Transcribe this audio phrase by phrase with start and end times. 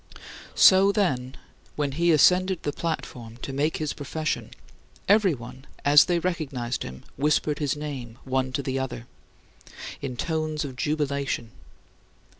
[0.55, 1.37] So, then,
[1.75, 4.49] when he ascended the platform to make his profession,
[5.07, 9.05] everyone, as they recognized him, whispered his name one to the other,
[10.01, 11.51] in tones of jubilation.